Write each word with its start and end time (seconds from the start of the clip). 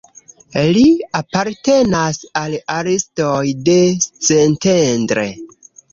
Li 0.75 0.85
apartenas 1.19 2.19
al 2.43 2.57
artistoj 2.77 3.53
de 3.69 3.77
Szentendre. 4.09 5.27